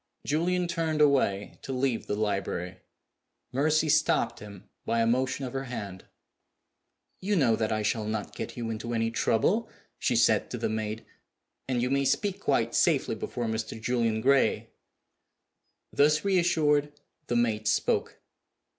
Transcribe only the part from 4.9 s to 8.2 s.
a motion of her hand. "You know that I shall